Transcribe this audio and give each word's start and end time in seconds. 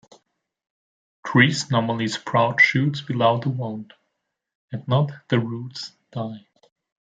Trees 1.23 1.69
normally 1.69 2.07
sprout 2.07 2.59
shoots 2.59 3.01
below 3.01 3.37
the 3.39 3.49
wound; 3.51 3.93
if 4.71 4.87
not, 4.87 5.11
the 5.29 5.37
roots 5.39 5.91
die. 6.11 6.47